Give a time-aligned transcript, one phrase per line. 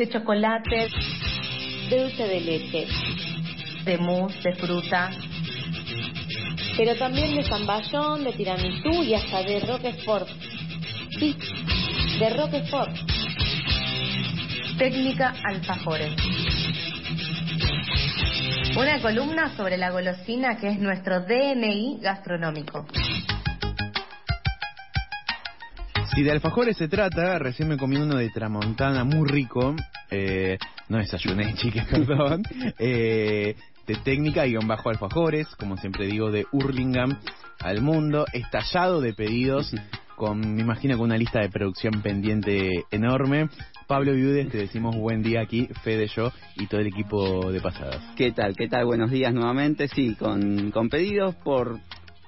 [0.00, 0.88] de chocolate,
[1.90, 2.86] de dulce de leche,
[3.84, 5.10] de mousse, de fruta,
[6.74, 10.26] pero también de zamballón, de tiramisú y hasta de roquefort.
[11.18, 11.36] Sí,
[12.18, 12.96] de roquefort.
[14.78, 16.14] técnica alfajores.
[18.74, 22.86] Una columna sobre la golosina que es nuestro DNI gastronómico.
[26.20, 29.74] Si de alfajores se trata, recién me comí uno de tramontana muy rico.
[30.10, 30.58] Eh,
[30.90, 32.42] no desayuné, chiques, perdón.
[32.78, 33.56] Eh,
[33.86, 37.18] de técnica guion bajo alfajores, como siempre digo, de Hurlingham
[37.60, 39.74] al mundo, estallado de pedidos,
[40.14, 43.48] con, me imagino, con una lista de producción pendiente enorme.
[43.86, 48.02] Pablo Viudes, te decimos buen día aquí, Fede, yo y todo el equipo de pasadas.
[48.16, 48.54] ¿Qué tal?
[48.56, 48.84] ¿Qué tal?
[48.84, 49.88] Buenos días nuevamente.
[49.88, 51.80] Sí, con, con pedidos por,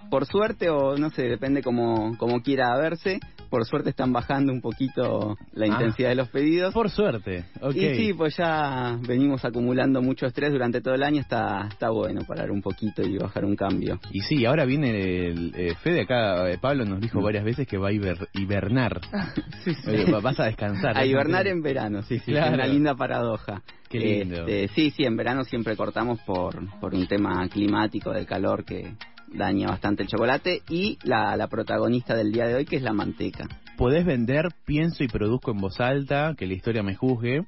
[0.09, 3.21] por suerte o no sé, depende como, como quiera verse.
[3.53, 5.69] Por suerte están bajando un poquito la Ah.
[5.69, 6.73] intensidad de los pedidos.
[6.73, 7.75] Por suerte, ok.
[7.75, 11.21] Y sí, pues ya venimos acumulando mucho estrés durante todo el año.
[11.21, 14.01] Está, está bueno parar un poquito y bajar un cambio.
[14.11, 17.77] Y sí, ahora viene el eh, Fede acá, eh, Pablo nos dijo varias veces que
[17.77, 19.03] va a hiber- hibernar.
[19.87, 20.97] Oye, va- vas a descansar.
[20.97, 21.09] A ¿eh?
[21.09, 22.47] hibernar en verano, sí, sí, Claro.
[22.47, 23.61] es una linda paradoja.
[23.91, 24.47] Qué lindo.
[24.47, 28.95] Este, sí, sí, en verano siempre cortamos por, por un tema climático, de calor que
[29.35, 32.93] daña bastante el chocolate y la, la protagonista del día de hoy que es la
[32.93, 33.47] manteca.
[33.77, 37.43] Podés vender, pienso y produzco en voz alta, que la historia me juzgue,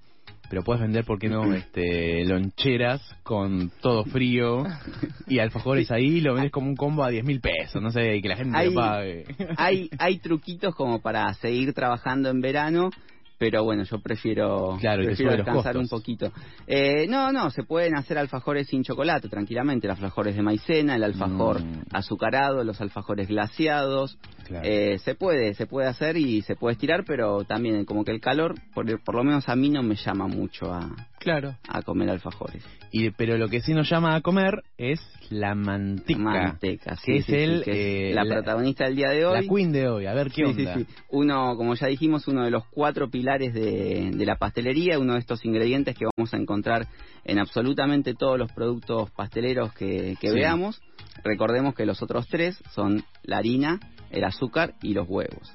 [0.50, 1.42] pero puedes vender, ¿por qué no?
[1.54, 4.64] este Loncheras con todo frío
[5.26, 8.22] y alfajores ahí, lo vendes como un combo a 10 mil pesos, no sé, y
[8.22, 9.24] que la gente Hay- lo pague.
[9.56, 12.90] Hay, hay truquitos como para seguir trabajando en verano,
[13.38, 16.32] pero bueno, yo prefiero, Claro, prefiero descansar un poquito.
[16.66, 21.04] Eh, no, no, se pueden hacer alfajores sin chocolate tranquilamente, los alfajores de maicena, el
[21.04, 21.82] alfajor Mm.
[21.92, 24.18] azucarado, los alfajores glaciados.
[24.46, 24.66] Claro.
[24.66, 28.20] Eh, se puede, se puede hacer y se puede estirar, pero también como que el
[28.20, 30.90] calor, por, por lo menos a mí no me llama mucho a,
[31.24, 31.56] Claro.
[31.68, 32.62] a comer alfajores.
[32.92, 35.00] Y, pero lo que sí nos llama a comer es
[35.30, 36.18] la manteca.
[36.20, 39.08] Manteca, sí, que es sí, sí, el, que es eh, la, la- protagonista del día
[39.10, 39.34] de hoy.
[39.46, 40.74] La queen de hoy, a ver qué Sí, onda.
[40.76, 40.94] sí, sí.
[41.10, 45.18] Uno, como ya dijimos, uno de los cuatro pilares de, de la pastelería, uno de
[45.20, 46.86] estos ingredientes que vamos a encontrar
[47.24, 50.34] en absolutamente todos los productos pasteleros que, que Sí.
[50.34, 50.80] veamos.
[51.24, 55.50] Recordemos que los otros tres son la harina, el azúcar y los huevos.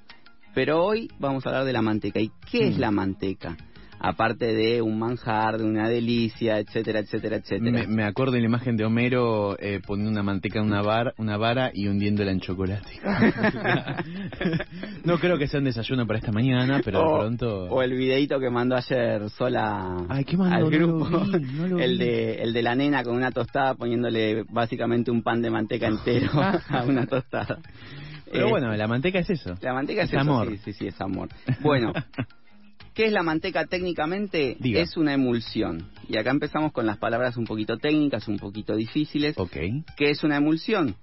[0.55, 2.19] Pero hoy vamos a hablar de la manteca.
[2.19, 2.79] ¿Y qué es Mm.
[2.81, 3.55] la manteca?
[4.01, 7.71] Aparte de un manjar, de una delicia, etcétera, etcétera, etcétera.
[7.71, 11.13] Me, me acuerdo de la imagen de Homero eh, poniendo una manteca en una, bar,
[11.17, 12.89] una vara y hundiéndola en chocolate.
[15.03, 17.63] no creo que sea un desayuno para esta mañana, pero de pronto...
[17.65, 20.55] o el videito que mandó ayer sola Ay, ¿qué mandó?
[20.55, 21.19] al No lo grupo.
[21.37, 21.97] vi, no lo el, vi.
[22.05, 26.31] de, el de la nena con una tostada poniéndole básicamente un pan de manteca entero
[26.69, 27.59] a una tostada.
[28.31, 29.55] Pero Eh, bueno, la manteca es eso.
[29.61, 30.49] la manteca es, es eso, amor.
[30.49, 31.29] Sí, sí, sí, es amor.
[31.61, 31.93] Bueno,
[32.93, 34.57] ¿qué es la manteca técnicamente?
[34.59, 34.81] Diga.
[34.81, 35.89] Es una emulsión.
[36.07, 39.37] Y acá empezamos con las palabras un poquito técnicas, un poquito difíciles.
[39.37, 39.57] Ok.
[39.97, 40.95] ¿Qué es una emulsión?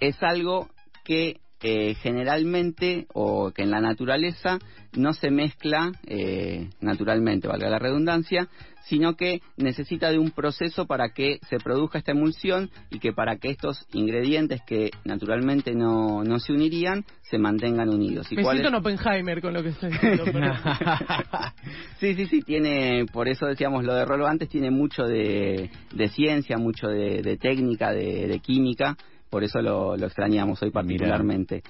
[0.00, 0.68] Es algo
[1.04, 4.58] que eh, generalmente o que en la naturaleza
[4.96, 8.48] no se mezcla eh, naturalmente, valga la redundancia,
[8.84, 13.36] sino que necesita de un proceso para que se produzca esta emulsión y que para
[13.36, 18.30] que estos ingredientes que naturalmente no, no se unirían se mantengan unidos.
[18.30, 18.74] ¿Y Me cuál siento es?
[18.74, 20.24] en Oppenheimer con lo que estoy diciendo.
[20.32, 20.54] pero-
[22.00, 26.08] sí, sí, sí, tiene, por eso decíamos lo de Rolo antes, tiene mucho de, de
[26.08, 28.96] ciencia, mucho de, de técnica, de, de química,
[29.30, 31.62] por eso lo, lo extrañamos hoy particularmente.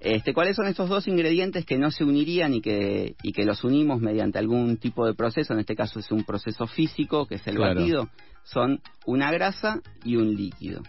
[0.00, 3.64] Este, ¿Cuáles son estos dos ingredientes que no se unirían y que, y que los
[3.64, 5.52] unimos mediante algún tipo de proceso?
[5.54, 7.80] En este caso es un proceso físico, que es el Claro.
[7.80, 8.08] batido.
[8.42, 10.82] Son una grasa y un líquido.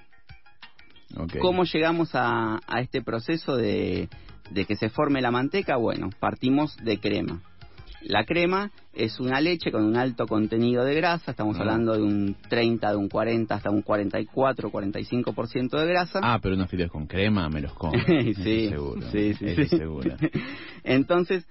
[1.40, 4.10] ¿Cómo llegamos a, a este proceso de,
[4.52, 5.78] de que se forme la manteca?
[5.78, 7.42] Bueno, partimos de crema.
[8.08, 11.62] La crema es una leche con un alto contenido de grasa, estamos Ah.
[11.62, 16.20] hablando de un 30, de un 40 hasta un 44, 45% de grasa.
[16.22, 17.94] Ah, pero unos fideos con crema me los como.
[18.44, 19.02] Sí, seguro.
[19.12, 20.16] sí, sí, seguro.
[20.84, 21.48] Entonces,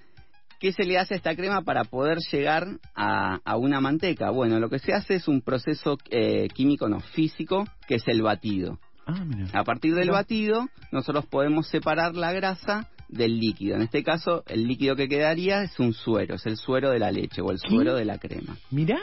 [0.61, 4.31] ¿qué se le hace a esta crema para poder llegar a, a una manteca?
[4.31, 8.23] Bueno, lo que se hace es un proceso eh, químico, no físico, que es el
[8.23, 8.79] batido.
[9.07, 9.49] Ah, mira.
[9.53, 13.77] A partir del batido, nosotros podemos separar la grasa del líquido.
[13.77, 17.11] En este caso, el líquido que quedaría es un suero, es el suero de la
[17.13, 17.69] leche o el ¿Qué?
[17.69, 18.57] suero de la crema.
[18.71, 18.99] Mira.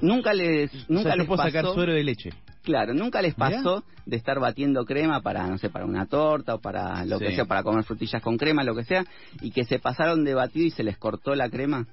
[0.00, 2.30] Nunca les, nunca o sea, yo les puedo pasó, sacar suero de leche.
[2.62, 3.50] claro, nunca les Mirá.
[3.50, 7.34] pasó de estar batiendo crema para, no sé, para una torta o para lo que
[7.34, 9.04] sea, para comer frutillas con crema, lo que sea,
[9.42, 11.86] y que se pasaron de batido y se les cortó la crema.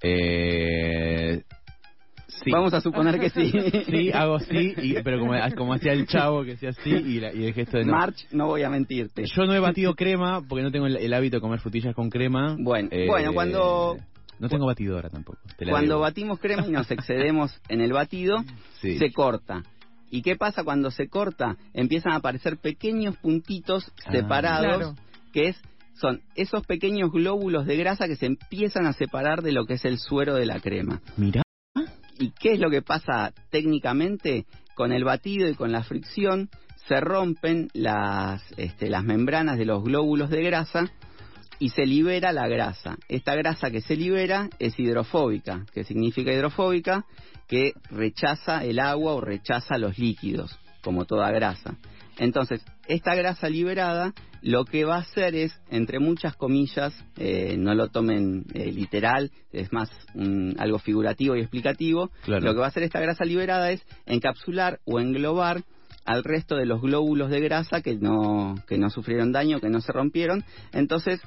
[0.00, 1.42] Eh,
[2.44, 2.50] sí.
[2.50, 3.52] Vamos a suponer que sí.
[3.86, 7.32] Sí, hago sí, y- pero como, como hacía el chavo que hacía así y, la-
[7.34, 7.92] y el gesto de no.
[7.92, 9.24] March, no voy a mentirte.
[9.34, 12.10] Yo no he batido crema porque no tengo el, el hábito de comer frutillas con
[12.10, 12.56] crema.
[12.58, 13.96] Bueno, Eh, bueno, cuando
[14.38, 15.38] no tengo batidora tampoco.
[15.56, 18.36] te Cuando batimos crema y nos excedemos en el batido,
[18.80, 18.98] Sí.
[18.98, 19.62] se corta.
[20.10, 21.56] ¿Y qué pasa cuando se corta?
[21.72, 24.12] Empiezan a aparecer pequeños puntitos Ah.
[24.12, 24.94] separados, Claro.
[25.32, 25.56] que es
[25.96, 29.84] son esos pequeños glóbulos de grasa que se empiezan a separar de lo que es
[29.84, 31.00] el suero de la crema.
[31.16, 31.43] Mirá.
[32.18, 34.46] ¿Y qué es lo que pasa técnicamente?
[34.74, 36.50] Con el batido y con la fricción
[36.88, 40.90] se rompen las, este, las membranas de los glóbulos de grasa
[41.58, 42.96] y se libera la grasa.
[43.08, 45.64] Esta grasa que se libera es hidrofóbica.
[45.72, 47.06] ¿Qué significa hidrofóbica?
[47.48, 51.76] Que rechaza el agua o rechaza los líquidos, como toda grasa.
[52.18, 54.12] Entonces, esta grasa liberada
[54.42, 59.30] lo que va a hacer es, entre muchas comillas, eh, no lo tomen eh, literal,
[59.52, 62.44] es más un- algo figurativo y explicativo, Claro.
[62.44, 65.62] lo que va a hacer esta grasa liberada es encapsular o englobar
[66.04, 69.80] al resto de los glóbulos de grasa que no, que no sufrieron daño, que no
[69.80, 70.44] se rompieron.
[70.74, 71.20] Entonces,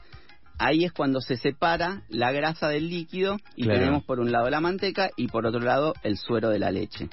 [0.59, 3.79] ahí es cuando se separa la grasa del líquido y Claro.
[3.79, 7.09] tenemos por un lado la manteca y por otro lado el suero de la leche.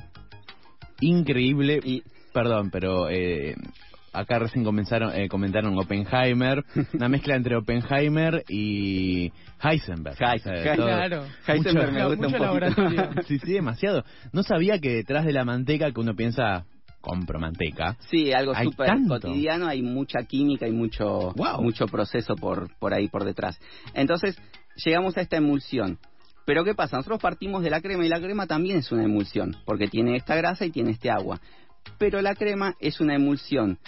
[1.00, 1.80] Increíble.
[1.82, 2.02] Y
[2.34, 3.54] Perdón, pero eh,
[4.12, 9.32] acá recién comenzaron, eh, comentaron Oppenheimer, una mezcla entre Oppenheimer y
[9.62, 10.16] Heisenberg.
[10.20, 11.24] Heisenberg, todo- Claro.
[11.46, 13.22] Heisenberg me gusta mucho un poquito.
[13.28, 14.04] sí, sí, demasiado.
[14.32, 16.64] No sabía que detrás de la manteca que uno piensa,
[17.00, 17.96] compro manteca.
[18.10, 19.14] Sí, algo Hay súper tanto.
[19.20, 21.62] cotidiano, hay mucha química y mucho, Wow.
[21.62, 23.58] mucho proceso por, por ahí, por detrás.
[23.94, 24.36] Entonces,
[24.84, 25.98] llegamos a esta emulsión.
[26.46, 26.98] Pero ¿qué pasa?
[26.98, 30.34] Nosotros partimos de la crema y la crema también es una emulsión, porque tiene esta
[30.36, 31.40] grasa y tiene este agua.
[31.98, 33.78] Pero la crema es una emulsión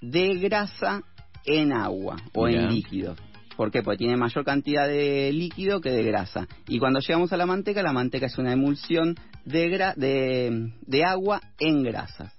[0.00, 1.02] de grasa
[1.44, 3.16] en agua o en líquido.
[3.56, 3.82] ¿Por qué?
[3.82, 6.46] Porque tiene mayor cantidad de líquido que de grasa.
[6.66, 11.04] Y cuando llegamos a la manteca, la manteca es una emulsión de, gra- de, de
[11.04, 12.32] agua en grasas.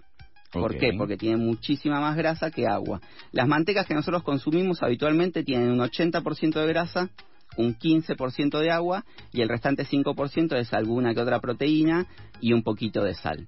[0.52, 0.92] ¿Por qué?
[0.98, 3.00] Porque tiene muchísima más grasa que agua.
[3.32, 7.10] Las mantecas que nosotros consumimos habitualmente tienen un 80% de grasa,
[7.56, 12.08] un 15% de agua y el restante 5% es alguna que otra proteína
[12.42, 13.48] y un poquito de sal.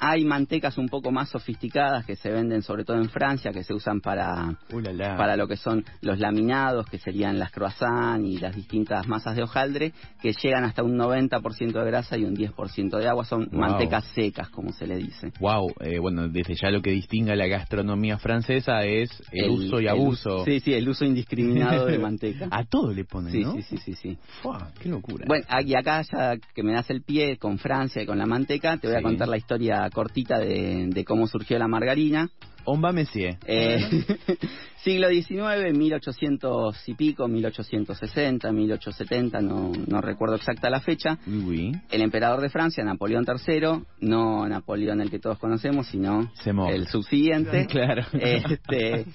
[0.00, 3.74] Hay mantecas un poco más sofisticadas que se venden sobre todo en Francia, que se
[3.74, 5.16] usan para, Uh, la, la.
[5.16, 9.42] para lo que son los laminados, que serían las croissants y las distintas masas de
[9.42, 9.92] hojaldre,
[10.22, 13.24] que llegan hasta un 90% de grasa y un 10% de agua.
[13.24, 13.60] Son Wow.
[13.60, 15.32] mantecas secas, como se le dice.
[15.40, 19.80] Wow, eh, bueno, desde ya lo que distingue a la gastronomía francesa es el, uso
[19.80, 20.36] y el abuso.
[20.36, 22.48] uso- sí, sí, el uso indiscriminado de manteca.
[22.50, 23.52] A todo le ponen, sí, ¿no?
[23.54, 24.18] sí, sí, sí, sí.
[24.42, 25.24] Fua, qué locura.
[25.26, 28.76] Bueno, y acá ya que me das el pie con Francia y con la manteca,
[28.76, 32.28] te voy a contar la historia cortita de, de cómo surgió la margarina.
[32.70, 33.38] On va Messier.
[33.46, 33.78] Eh,
[34.84, 41.18] siglo XIX, 1800 y pico, 1860, 1870, no, no recuerdo exacta la fecha.
[41.26, 41.72] Oui.
[41.90, 46.30] El emperador de Francia, Napoleón III, no Napoleón el que todos conocemos, sino
[46.70, 48.04] el subsiguiente, Claro.
[48.12, 49.06] este,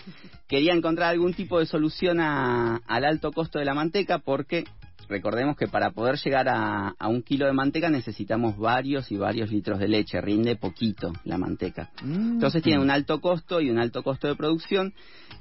[0.47, 4.63] quería encontrar algún tipo de solución a- al alto costo de la manteca porque
[5.13, 9.51] recordemos que para poder llegar a, a un kilo de manteca necesitamos varios y varios
[9.51, 11.91] litros de leche, rinde poquito la manteca.
[12.03, 12.33] Mm.
[12.33, 14.93] Entonces tiene un alto costo y un alto costo de producción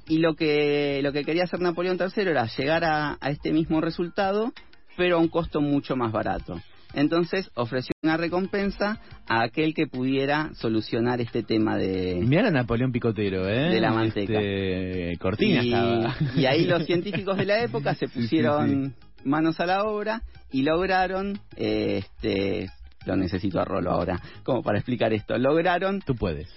[0.07, 3.81] y lo que, lo que quería hacer Napoleón III era llegar a, a este mismo
[3.81, 4.53] resultado
[4.95, 6.61] pero a un costo mucho más barato.
[6.93, 12.91] Entonces ofreció una recompensa a aquel que pudiera solucionar este tema de, Mira a Napoleón
[12.91, 13.69] Picotero, ¿eh?
[13.71, 14.39] De la manteca.
[14.39, 16.15] Este, Cortina y, estaba.
[16.35, 18.93] y ahí los científicos de la época se Sí, sí, pusieron
[19.25, 20.21] manos a la obra
[20.51, 22.69] y lograron, eh, este,
[23.05, 26.49] lo necesito a Rolo ahora, como para explicar esto, lograron Tú puedes.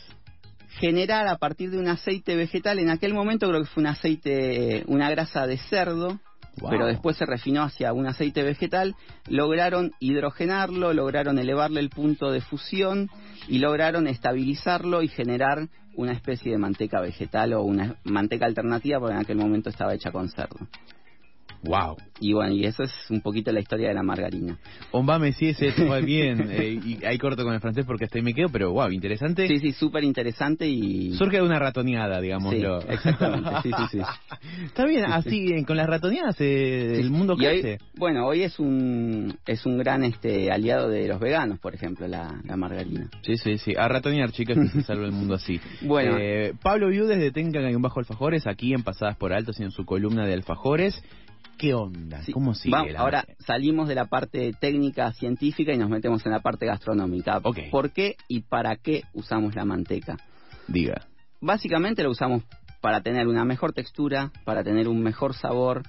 [0.78, 4.84] generar a partir de un aceite vegetal, en aquel momento creo que fue un aceite,
[4.86, 6.20] una grasa de cerdo,
[6.58, 6.70] Wow.
[6.70, 8.94] pero después se refinó hacia un aceite vegetal,
[9.28, 13.10] lograron hidrogenarlo, lograron elevarle el punto de fusión
[13.46, 19.14] y lograron estabilizarlo y generar una especie de manteca vegetal o una manteca alternativa porque
[19.16, 20.56] en aquel momento estaba hecha con cerdo.
[21.66, 21.96] Wow.
[22.20, 24.56] Y bueno, y eso es un poquito la historia de la margarina.
[24.92, 26.48] On va Messier se fue bien.
[26.50, 29.46] eh, y ahí corto con el francés porque hasta ahí me quedo, pero wow, interesante.
[29.48, 31.12] Sí, sí, súper interesante y...
[31.14, 32.80] Surge de una ratoneada, digámoslo.
[32.80, 33.98] Sí, exactamente, sí, sí, sí.
[34.64, 37.78] Está bien, Sí, así eh, con las ratoneadas eh, el mundo Y hoy- crece.
[37.96, 42.40] bueno, hoy es un es un gran este aliado de los veganos, por ejemplo, la,
[42.44, 43.10] la margarina.
[43.22, 43.74] Sí, sí, sí.
[43.76, 45.60] A ratonear, chicas, que se salva el mundo así.
[45.82, 46.16] Bueno.
[46.18, 49.70] Eh, Pablo Viudes de Tengan un bajo alfajores, aquí en Pasadas por Altos y en
[49.70, 51.02] su columna de alfajores.
[51.58, 52.22] ¿Qué onda?
[52.22, 52.32] Sí.
[52.32, 56.32] ¿Cómo sigue Vamos, la ahora salimos de la parte técnica científica y nos metemos en
[56.32, 57.40] la parte gastronómica.
[57.40, 60.16] ¿Por qué y para qué usamos la manteca?
[60.68, 61.06] Diga.
[61.40, 62.42] Básicamente lo usamos
[62.80, 65.82] para tener una mejor textura, para tener un mejor sabor,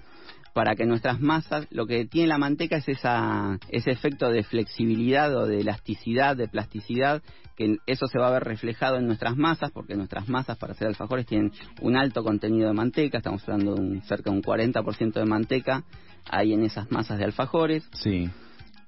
[0.58, 5.32] para que nuestras masas, lo que tiene la manteca es esa, ese efecto de flexibilidad
[5.38, 7.22] o de elasticidad, de plasticidad,
[7.56, 10.88] que eso se va a ver reflejado en nuestras masas, porque nuestras masas para hacer
[10.88, 15.14] alfajores tienen un alto contenido de manteca, estamos hablando de un, cerca de un 40%
[15.14, 15.84] de manteca
[16.28, 17.88] hay en esas masas de alfajores.
[17.94, 18.28] Sí.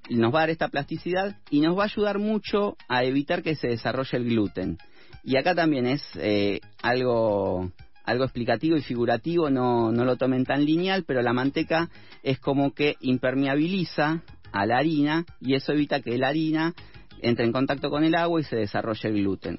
[0.09, 3.53] Nos va a dar esta plasticidad y nos va a ayudar mucho a evitar que
[3.53, 4.79] se desarrolle el gluten.
[5.23, 7.71] Y acá también es eh, algo
[8.09, 11.89] algo explicativo y figurativo, no, no lo tomen tan lineal, pero la manteca
[12.23, 16.73] es como que impermeabiliza a la harina y eso evita que la harina
[17.21, 19.57] entre en contacto con el agua y se desarrolle el gluten.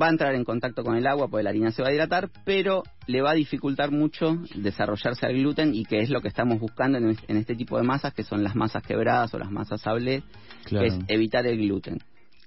[0.00, 2.28] Va a entrar en contacto con el agua porque la harina se va a hidratar,
[2.44, 6.58] pero le va a dificultar mucho desarrollarse el gluten y que es lo que estamos
[6.58, 9.80] buscando en, en este tipo de masas, que son las masas quebradas o las masas
[9.80, 10.22] sablé,
[10.64, 10.88] Claro.
[10.88, 11.98] que es evitar el gluten.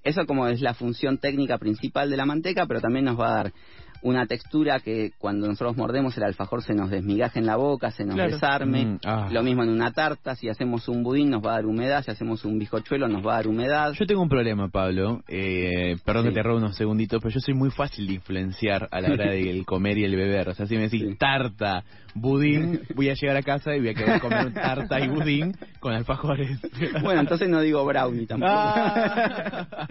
[0.03, 3.35] Eso como es la función técnica principal de la manteca, pero también nos va a
[3.43, 3.53] dar
[4.01, 8.05] una textura que cuando nosotros mordemos el alfajor se nos desmigaje en la boca, se
[8.05, 8.31] nos Claro.
[8.31, 8.85] desarme.
[8.85, 9.29] Mm, ah.
[9.31, 12.11] Lo mismo en una tarta, si hacemos un budín nos va a dar humedad, si
[12.11, 13.93] hacemos un bizcochuelo nos va a dar humedad.
[13.93, 15.21] Yo tengo un problema, Pablo.
[15.27, 16.29] Eh, perdón Sí.
[16.29, 19.31] que te robe unos segunditos, pero yo soy muy fácil de influenciar a la hora
[19.31, 20.49] del comer y el beber.
[20.49, 21.15] O sea, si me decís Sí.
[21.15, 25.53] tarta, budín, voy a llegar a casa y voy a querer comer tarta y budín
[25.79, 26.59] con alfajores.
[27.03, 28.51] Bueno, entonces no digo brownie tampoco.
[28.53, 29.87] Ah.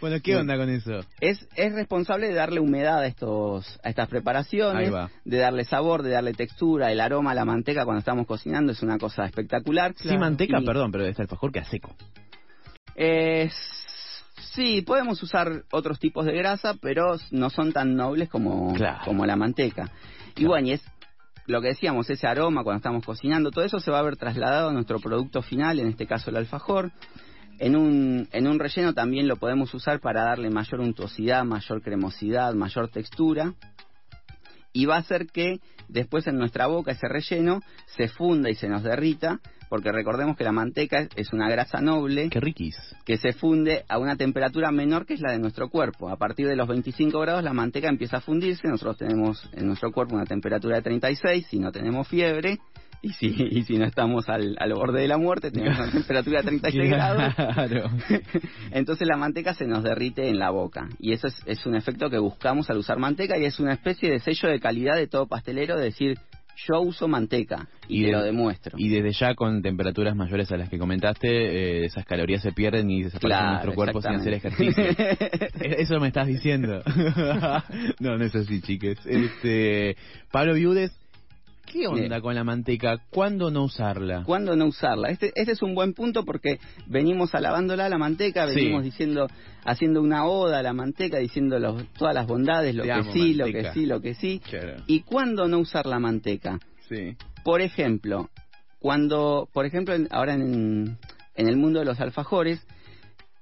[0.00, 0.38] bueno, ¿qué Sí.
[0.38, 1.00] onda con eso?
[1.20, 4.90] es, es responsable de darle humedad a estos a estas preparaciones,
[5.24, 8.82] de darle sabor, de darle textura, el aroma a la manteca cuando estamos cocinando es
[8.82, 9.94] una cosa espectacular.
[9.96, 11.94] Sin manteca, Y- perdón, pero este alfajor queda seco.
[12.94, 13.50] Eh,
[14.54, 19.00] sí, podemos usar otros tipos de grasa, pero no son tan nobles como, Claro.
[19.04, 19.90] como la manteca.
[20.36, 20.82] Y bueno, y es
[21.46, 24.70] lo que decíamos, ese aroma cuando estamos cocinando, todo eso se va a ver trasladado
[24.70, 26.90] a nuestro producto final, en este caso el alfajor.
[27.58, 32.54] En un, en un relleno también lo podemos usar para darle mayor untuosidad, mayor cremosidad,
[32.54, 33.54] mayor textura.
[34.72, 37.60] Y va a hacer que después en nuestra boca ese relleno
[37.96, 42.30] se funda y se nos derrita, porque recordemos que la manteca es- una grasa noble
[42.30, 42.76] Qué riquis.
[43.04, 46.08] que se funde a una temperatura menor que es la de nuestro cuerpo.
[46.08, 49.92] A partir de los 25 grados la manteca empieza a fundirse, nosotros tenemos en nuestro
[49.92, 52.58] cuerpo una temperatura de 36 si no tenemos fiebre.
[53.02, 56.40] Y si, y si no estamos al, al borde de la muerte, tenemos una temperatura
[56.42, 57.34] de 36 grados.
[57.34, 57.90] Claro.
[58.70, 60.88] Entonces la manteca se nos derrite en la boca.
[61.00, 64.10] Y eso es, es un efecto que buscamos al usar manteca y es una especie
[64.10, 66.16] de sello de calidad de todo pastelero de decir,
[66.68, 68.74] yo uso manteca y, Y de- lo demuestro.
[68.78, 72.88] Y desde ya con temperaturas mayores a las que comentaste, eh, esas calorías se pierden
[72.90, 74.84] y desaparecen de nuestro cuerpo sin hacer ejercicio.
[75.60, 76.82] Eso me estás diciendo.
[78.00, 78.98] no, no es así, chiques.
[79.06, 79.96] Este,
[80.30, 80.92] Pablo Viudes,
[81.72, 82.20] ¿qué onda Bien.
[82.20, 82.98] con la manteca?
[83.10, 84.22] ¿Cuándo no usarla?
[84.24, 85.08] ¿Cuándo no usarla?
[85.08, 88.54] Este, este es un buen punto porque venimos alabándola a la manteca, Sí.
[88.56, 89.26] venimos diciendo,
[89.64, 93.12] haciendo una oda a la manteca, diciendo los- todas las bondades, lo Te que amo,
[93.12, 94.40] sí, lo que sí, lo que sí.
[94.48, 94.82] Claro.
[94.86, 96.58] ¿Y cuándo no usar la manteca?
[96.88, 97.16] Sí.
[97.42, 98.28] Por ejemplo,
[98.78, 100.98] cuando, por ejemplo, ahora en,
[101.36, 102.60] en el mundo de los alfajores,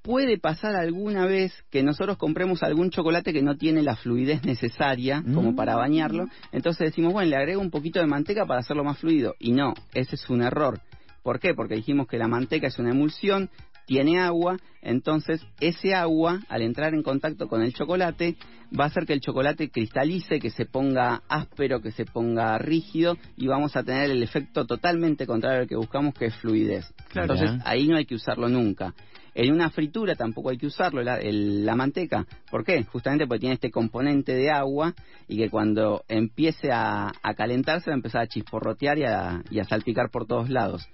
[0.03, 5.23] puede pasar alguna vez que nosotros compremos algún chocolate que no tiene la fluidez necesaria
[5.35, 5.57] como Mm.
[5.57, 9.35] para bañarlo, entonces decimos, bueno, le agrego un poquito de manteca para hacerlo más fluido.
[9.39, 10.81] Y no, ese es un error.
[11.23, 11.55] ¿Por qué?
[11.55, 13.51] Porque dijimos que la manteca es una emulsión,
[13.91, 18.37] tiene agua, entonces ese agua, al entrar en contacto con el chocolate,
[18.79, 23.17] va a hacer que el chocolate cristalice, que se ponga áspero, que se ponga rígido,
[23.37, 26.85] y vamos a tener el efecto totalmente contrario al que buscamos, que es fluidez.
[27.09, 27.35] Claro.
[27.35, 28.95] Entonces ahí no hay que usarlo nunca.
[29.35, 32.25] En una fritura tampoco hay que usarlo, la, el- la manteca.
[32.49, 32.85] ¿Por qué?
[32.85, 34.95] Justamente porque tiene este componente de agua
[35.27, 39.59] y que cuando empiece a, a calentarse va a empezar a chisporrotear y a, y
[39.59, 40.89] a salpicar por todos lados.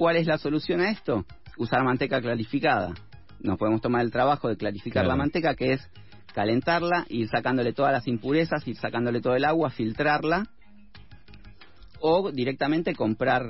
[0.00, 1.26] ¿Cuál es la solución a esto?
[1.58, 2.94] Usar manteca clarificada.
[3.42, 5.08] Nos podemos tomar el trabajo de clarificar Claro.
[5.10, 5.90] la manteca, que es
[6.34, 10.46] calentarla, ir sacándole todas las impurezas, ir sacándole todo el agua, filtrarla
[12.00, 13.42] o directamente comprar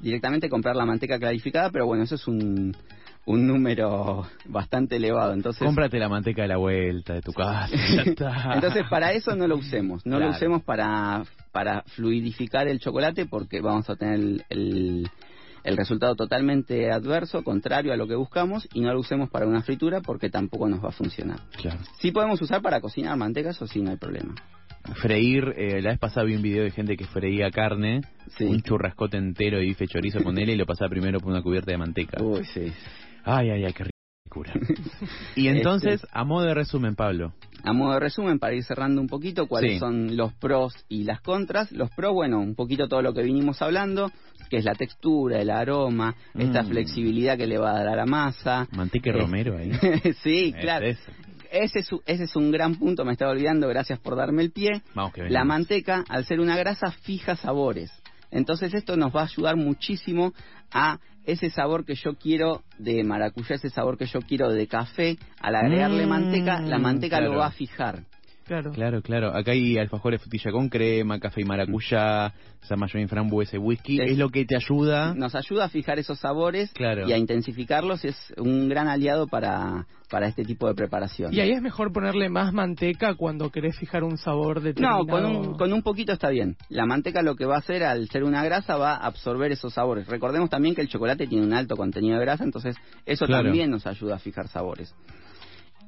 [0.00, 2.76] directamente comprar la manteca clarificada, pero bueno, eso es un,
[3.24, 7.68] un número bastante elevado, entonces Cómprate la manteca de la vuelta de tu casa.
[8.54, 10.32] entonces para eso no lo usemos, no Claro.
[10.32, 15.10] lo usemos para para fluidificar el chocolate porque vamos a tener el, el,
[15.64, 19.62] el resultado totalmente adverso, contrario a lo que buscamos, y no lo usemos para una
[19.62, 21.38] fritura porque tampoco nos va a funcionar.
[21.60, 21.78] Claro.
[22.00, 24.34] Sí podemos usar para cocinar manteca, eso sí, no hay problema.
[24.96, 28.00] Freír, eh, la vez pasada vi un video de gente que freía carne,
[28.36, 28.44] Sí.
[28.44, 31.70] un churrascote entero y bife chorizo con él y lo pasaba primero por una cubierta
[31.70, 32.20] de manteca.
[32.22, 32.72] Uy, sí.
[33.24, 33.84] Ay, ay, ay, qué
[34.24, 34.52] ricura.
[35.36, 37.32] y entonces, Este- a modo de resumen, Pablo.
[37.64, 39.78] A modo de resumen, para ir cerrando un poquito, cuáles Sí.
[39.78, 41.70] son los pros y las contras.
[41.70, 44.10] Los pros, bueno, un poquito todo lo que vinimos hablando,
[44.52, 46.66] que es la textura, el aroma, esta Mm.
[46.68, 48.68] flexibilidad que le va a dar a la masa.
[48.72, 49.72] Manteca romero ahí.
[50.22, 50.84] sí, Es claro.
[50.84, 51.10] eso.
[51.50, 54.82] Ese es, ese es un gran punto, me estaba olvidando, gracias por darme el pie.
[54.94, 57.90] Vamos que La manteca, al ser una grasa, fija sabores.
[58.30, 60.34] Entonces esto nos va a ayudar muchísimo
[60.70, 65.16] a ese sabor que yo quiero de maracuyá, ese sabor que yo quiero de café.
[65.40, 67.32] Al agregarle Mm, manteca, la manteca claro.
[67.32, 68.00] lo va a fijar.
[68.52, 68.70] Claro.
[68.72, 69.34] Claro, claro.
[69.34, 72.34] Acá hay alfajores frutilla con crema, café y maracuyá,
[72.68, 74.00] zamayo y frambuesa y whisky.
[74.00, 75.14] Es- Es lo que te ayuda.
[75.14, 77.08] Nos ayuda a fijar esos sabores Claro.
[77.08, 78.04] y a intensificarlos.
[78.04, 81.32] Es un gran aliado para, para este tipo de preparación.
[81.32, 85.06] Y ahí es mejor ponerle más manteca cuando querés fijar un sabor No, determinado.
[85.06, 86.56] con un, con un poquito está bien.
[86.68, 89.72] La manteca lo que va a hacer al ser una grasa va a absorber esos
[89.72, 90.06] sabores.
[90.08, 93.44] Recordemos también que el chocolate tiene un alto contenido de grasa, entonces eso Claro.
[93.44, 94.94] también nos ayuda a fijar sabores.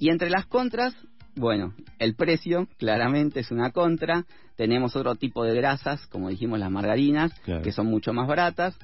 [0.01, 0.95] Y entre las contras,
[1.37, 4.25] bueno, el precio claramente es una contra.
[4.57, 7.63] Tenemos otro tipo de grasas, como dijimos las margarinas, Claro.
[7.63, 8.77] que son mucho más baratas.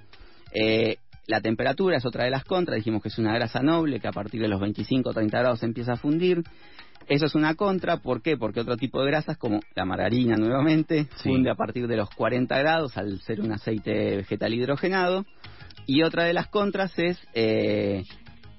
[0.52, 4.08] Eh, la temperatura es otra de las contras, dijimos que es una grasa noble, que
[4.08, 6.42] a partir de los 25 o 30 grados se empieza a fundir.
[7.08, 8.36] Eso es una contra, ¿por qué?
[8.36, 11.28] Porque otro tipo de grasas, como la margarina nuevamente, Sí.
[11.30, 15.24] funde a partir de los 40 grados al ser un aceite vegetal hidrogenado.
[15.86, 18.04] Y otra de las contras es eh,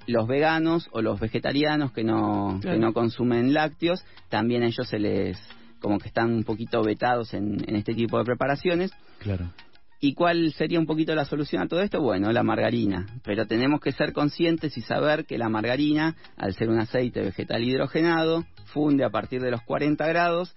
[0.08, 5.00] los veganos o los vegetarianos que no, que no consumen lácteos, también a ellos se
[5.00, 5.38] les
[5.80, 8.92] como que están un poquito vetados en, en este tipo de preparaciones.
[9.20, 9.52] Claro.
[10.00, 12.02] ¿Y cuál sería un poquito la solución a todo esto?
[12.02, 13.06] Bueno, la margarina.
[13.24, 17.64] Pero tenemos que ser conscientes y saber que la margarina, al ser un aceite vegetal
[17.64, 20.56] hidrogenado, funde a partir de los 40 grados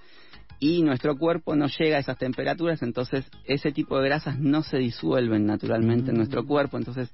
[0.61, 4.79] y nuestro cuerpo no llega a esas temperaturas, entonces ese tipo de grasas no se
[4.79, 7.13] disuelven naturalmente en nuestro cuerpo, entonces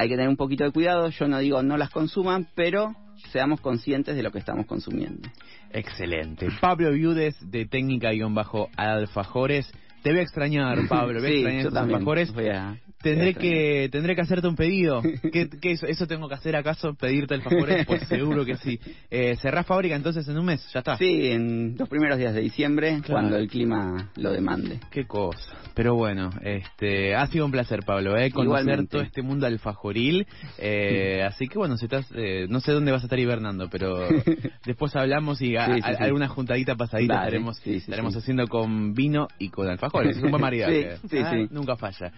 [0.00, 1.10] hay que tener un poquito de cuidado.
[1.10, 2.94] Yo no digo no las consuman, pero
[3.32, 5.28] seamos conscientes de lo que estamos consumiendo.
[5.72, 6.48] Excelente.
[6.60, 9.70] Pablo Viudes de técnica-alfajores.
[10.02, 11.20] Te voy a extrañar, Pablo.
[11.20, 12.32] Voy a Sí, extrañar yo alfajores.
[12.32, 15.02] Voy a- Tendré que tendré que hacerte un pedido.
[15.32, 16.94] ¿Qué, qué eso, eso tengo que hacer acaso?
[16.94, 17.86] ¿Pedirte alfajores?
[17.90, 18.78] Pues seguro que sí.
[19.10, 20.66] Eh, ¿Cerrás fábrica entonces en un mes?
[20.72, 20.96] Ya está.
[20.98, 23.06] Sí, en los primeros días de diciembre, Claro.
[23.12, 24.80] cuando el clima lo demande.
[24.90, 25.40] Qué cosa.
[25.74, 28.30] Pero bueno, este, ha sido un placer, Pablo, ¿eh?
[28.30, 28.90] conocer Igualmente.
[28.90, 30.26] todo este mundo alfajoril.
[30.58, 33.96] Eh, así que bueno, si estás, eh, no sé dónde vas a estar hibernando, pero
[34.66, 36.02] después hablamos y a- Sí, sí, a- sí.
[36.02, 40.16] alguna juntadita pasadita Dale, estaremos, estaremos haciendo con vino y con alfajores.
[40.18, 40.96] Es un buen maridaje.
[41.02, 41.48] Sí, sí, Ah, sí.
[41.50, 42.12] Nunca falla.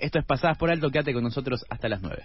[0.00, 2.24] Esto es Pasadas por Alto, quédate con nosotros hasta las 9.